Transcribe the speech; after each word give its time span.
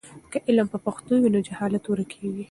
که 0.31 0.37
علم 0.47 0.67
په 0.73 0.77
پښتو 0.85 1.13
وي 1.21 1.29
نو 1.33 1.39
جهالت 1.47 1.83
ورکېږي. 1.87 2.39